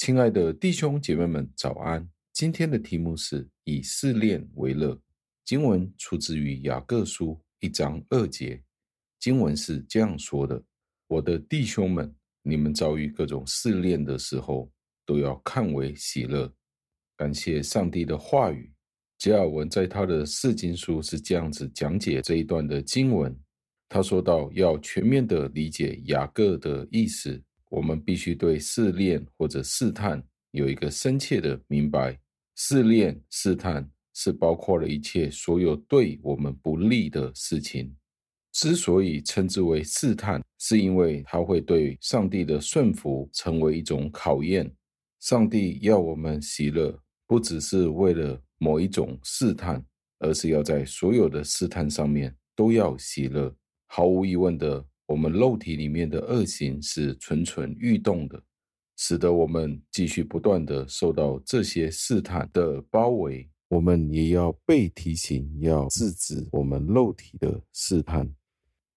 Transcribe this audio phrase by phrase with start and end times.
[0.00, 2.08] 亲爱的弟兄姐妹们，早安！
[2.32, 4.98] 今天的题目是以试炼为乐。
[5.44, 8.62] 经文出自于雅各书一章二节，
[9.18, 10.64] 经文是这样说的
[11.06, 12.10] ：“我的弟兄们，
[12.42, 14.72] 你们遭遇各种试炼的时候，
[15.04, 16.50] 都要看为喜乐。”
[17.14, 18.72] 感谢上帝的话语。
[19.18, 23.38] 吉尔文在他的释经书是这样子讲解这一段的经文。
[23.86, 27.38] 他说到，要全面的理解雅各的意思，
[27.70, 32.20] 我们必须对试炼或者试探有一个深切的明白。
[32.56, 37.96] 试炼、试探是包括了一切所有对我们不利的事情。
[38.52, 44.70] 之所以称之为试探，是因为它会对上帝的顺服成为一种考验。
[45.20, 49.82] 上帝要我们喜乐，不只是为了某一种试探，
[50.18, 53.54] 而是要在所有的试探上面都要喜乐。
[53.86, 58.40] 毫无疑问的，我们肉体里面的恶行是蠢蠢欲动的，
[58.96, 63.50] 使得我们继续不断的受到这些试探的包围。
[63.66, 68.32] 我们也要被提醒，要制止我们肉体的试探。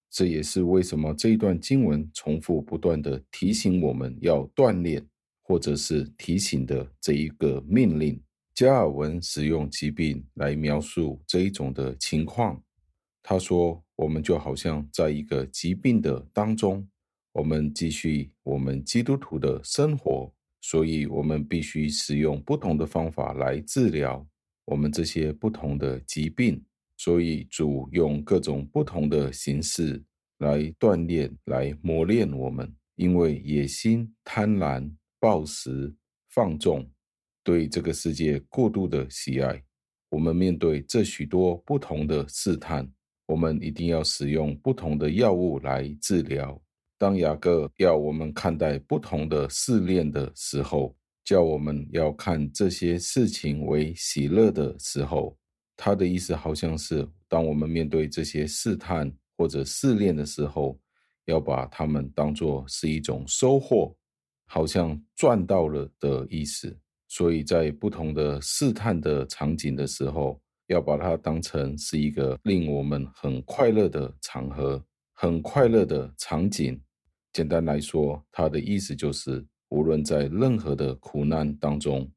[0.08, 5.04] 这也是为什么这一段经文重复不断的提醒我们要锻炼，
[5.42, 8.22] 或者是提醒的这一个命令。
[8.54, 12.62] 加尔文使用疾病来描述这一种的情况。
[13.26, 16.86] 他说：“我们就好像在一个疾病的当中，
[17.32, 24.24] 我们继续我们基督徒的生活，所以我们必须使用不同的方法来治疗
[24.66, 26.62] 我们这些不同的疾病。
[26.98, 30.04] 所以主用各种不同的形式
[30.38, 35.94] 来锻炼、来磨练我们，因为野心、贪婪、暴食、
[36.28, 36.86] 放纵。”
[37.42, 39.62] 对这个世界过度的喜爱，
[40.08, 42.90] 我们面对这许多不同的试探，
[43.26, 46.60] 我们一定要使用不同的药物来治疗。
[46.98, 55.36] 当雅各要我们看待不同的试炼的时候，叫我们要看这些事情为喜乐的时候，
[55.76, 60.78] 他的意思好像是，当我们面对这些试探或者试炼的时候，
[61.24, 63.96] 要把它们当作是一种收获，
[64.46, 66.78] 好像赚到了的意思。
[67.08, 76.80] 所以在不同的试探的场景的时候，要把它当成是一个令我们很快乐的场合，很快乐的场景。
[77.32, 82.10] 简单来说，它的意思就是，无论在任何的苦难当中，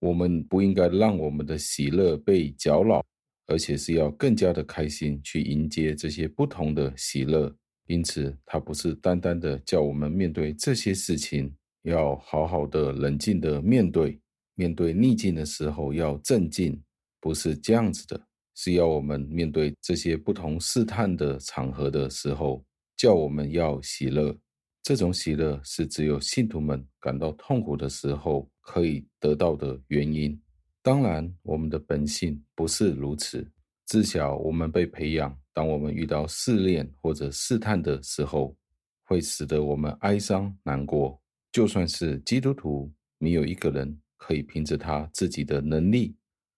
[0.00, 3.04] 我们不应该让我们的喜乐被搅扰，
[3.46, 7.54] 而且是要更加的开心去迎接这些不同的喜乐。
[7.86, 14.20] 因此，它不是单单的叫我们面对这些事情，要好好的冷静的面对。
[14.58, 16.82] 面对逆境的时候要镇静，
[17.26, 22.64] 不是这样子的，是要我们面对这些不同试探的场合的时候，
[22.96, 24.32] 叫我们要喜乐。
[24.80, 30.40] 这种喜乐是只有信徒们感到痛苦的时候可以得到的原因。
[30.82, 33.44] 当然，我们的本性不是如此。
[33.86, 38.56] 自小我们被培养，当我们遇到试炼或者试探的时候，
[39.02, 41.20] 会使得我们哀伤难过。
[41.50, 42.88] 就算是基督徒，
[43.18, 44.00] 没有一个人。
[44.18, 46.16] 可以凭着他自己的能力，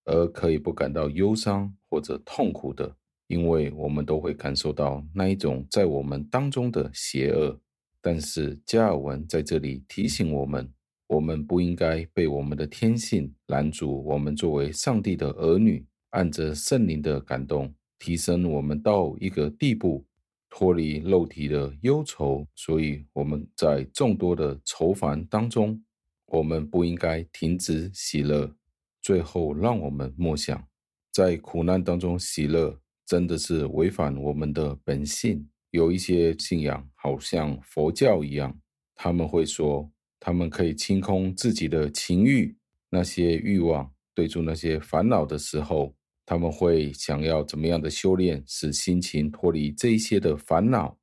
[0.09, 2.97] 而可以不感到忧伤或者痛苦的，
[3.27, 7.61] 因为我们都会感受到那一种在我们当中的邪恶。
[8.01, 10.73] 但是加尔文在这里提醒我们，
[11.09, 14.03] 我们不应该被我们的天性拦阻。
[14.05, 20.07] 我们作为上帝的儿女，按着圣灵的感动，提升我们到一个地步，
[20.49, 22.47] 脱离肉体的忧愁。
[22.55, 25.83] 所以我们在众多的愁烦当中。
[26.31, 28.55] 我们不应该停止喜乐。
[29.01, 30.67] 最后，让我们默想，
[31.13, 35.49] 在苦难当中喜乐，真的是违反我们的本性。
[35.71, 38.59] 有一些信仰，好像佛教一样，
[38.95, 42.57] 他们会说，他们可以清空自己的情欲，
[42.91, 45.95] 那些欲望，对住那些烦恼的时候，
[46.25, 50.99] 他们会想要怎么样的修炼，使心情脱离这一些的烦恼，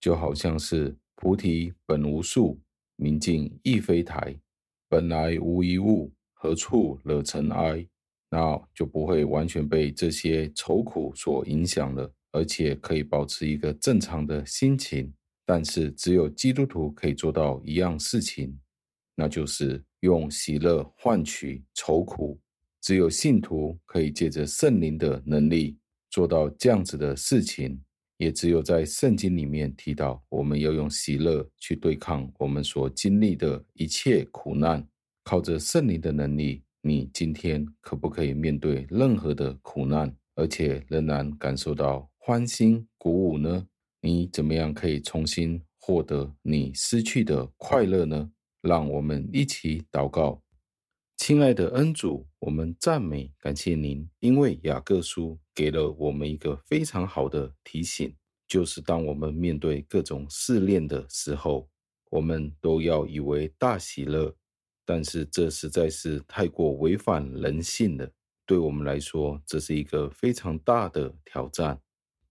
[0.00, 2.60] 就好像是菩提本无树，
[2.96, 4.38] 明镜亦非台。
[4.88, 7.86] 本来无一物，何处惹尘埃？
[8.30, 15.12] 那就不会完全被这些愁苦所影响了，而且可以保持一个正常的心情。
[15.44, 18.58] 但是，只有基督徒可以做到一样事情，
[19.14, 22.40] 那就是用喜乐换取愁苦。
[22.80, 25.76] 只有信徒可以借着圣灵的能力
[26.08, 27.78] 做到这样子的事情。
[28.16, 34.86] 也只有在圣经里面提到，我们要用喜乐去对抗我们所经历的一切苦难。
[35.30, 43.64] 靠着圣灵的能力，你今天可不可以面对任何的苦难，而且仍然感受到欢欣鼓舞呢？
[44.00, 48.32] 你怎么样可以重新获得你失去的快乐呢？
[48.60, 50.42] 让我们一起祷告。
[51.16, 58.12] 亲爱的恩主，我们赞美感谢您，因为雅各书给了我们一个非常好的提醒，
[58.48, 61.68] 就是当我们面对各种试炼的时候，
[62.10, 64.34] 我们都要以为大喜乐。
[64.92, 68.10] 但是这实在是太过违反人性了，
[68.44, 71.80] 对我们来说，这是一个非常大的挑战。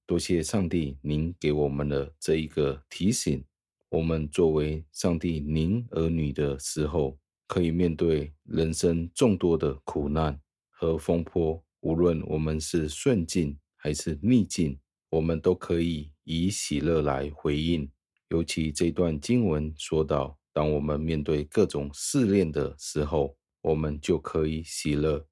[0.06, 3.42] 多谢上帝，您给我们的这一个提醒，
[3.88, 7.18] 我们作为上帝您儿女的时候。
[7.48, 10.40] 可以面对人生众多的苦难
[10.70, 14.78] 和风波，无论我们是顺境还是逆境，
[15.10, 17.90] 我们都可以以喜乐来回应。
[18.28, 25.26] 尤其这段经文说到，当我们面对各种试炼的时候，我们就可以喜乐。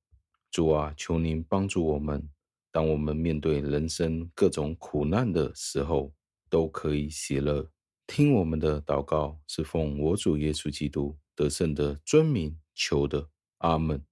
[0.49, 2.29] 主啊，求您帮助我们，
[2.71, 6.13] 当我们面对人生各种苦难的时候，
[6.49, 7.69] 都可以喜乐。
[8.07, 13.27] 听我们的祷告，是奉我主耶稣基督得胜的尊名求的，
[13.57, 14.06] 阿门。